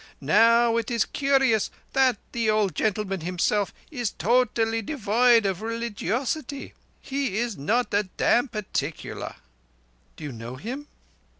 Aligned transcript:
Now 0.19 0.77
it 0.77 0.89
is 0.89 1.05
curious 1.05 1.69
that 1.93 2.17
the 2.31 2.49
old 2.49 2.73
gentleman 2.73 3.21
himself 3.21 3.71
is 3.91 4.09
totally 4.09 4.81
devoid 4.81 5.45
of 5.45 5.59
releegiosity. 5.59 6.73
He 6.99 7.37
is 7.37 7.55
not 7.55 7.93
a 7.93 8.01
dam' 8.17 8.47
particular." 8.47 9.35
"Do 10.15 10.23
you 10.23 10.31
know 10.31 10.55
him?" 10.55 10.87